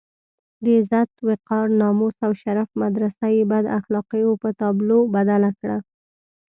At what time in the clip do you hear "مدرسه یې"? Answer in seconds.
2.83-3.43